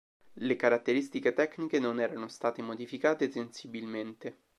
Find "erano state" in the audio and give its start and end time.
1.99-2.63